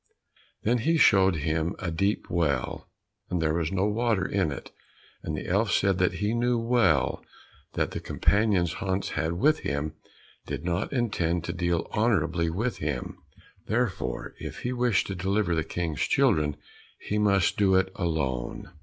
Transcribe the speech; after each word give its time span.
Then 0.63 0.79
he 0.79 0.97
showed 0.97 1.35
him 1.35 1.75
a 1.77 1.91
deep 1.91 2.27
well, 2.27 2.89
but 3.29 3.39
there 3.39 3.53
was 3.53 3.71
no 3.71 3.85
water 3.85 4.25
in 4.25 4.51
it. 4.51 4.71
And 5.21 5.37
the 5.37 5.45
elf 5.45 5.71
said 5.71 5.99
that 5.99 6.13
he 6.13 6.33
knew 6.33 6.57
well 6.57 7.23
that 7.73 7.91
the 7.91 7.99
companions 7.99 8.73
Hans 8.73 9.09
had 9.09 9.33
with 9.33 9.59
him 9.59 9.93
did 10.47 10.65
not 10.65 10.91
intend 10.91 11.43
to 11.43 11.53
deal 11.53 11.87
honourably 11.93 12.49
with 12.49 12.79
him, 12.79 13.21
therefore 13.67 14.33
if 14.39 14.61
he 14.61 14.73
wished 14.73 15.05
to 15.05 15.13
deliver 15.13 15.53
the 15.53 15.63
King's 15.63 16.01
children, 16.01 16.57
he 16.97 17.19
must 17.19 17.57
do 17.57 17.75
it 17.75 17.91
alone. 17.93 18.71